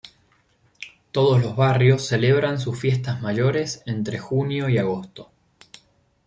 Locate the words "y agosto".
4.67-5.29